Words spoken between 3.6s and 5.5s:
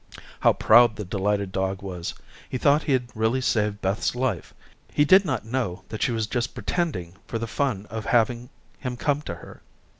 Beth's life. He did not